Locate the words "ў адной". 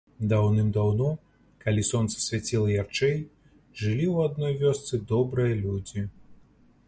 4.13-4.53